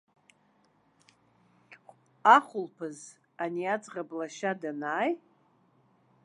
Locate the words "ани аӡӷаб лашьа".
3.43-4.51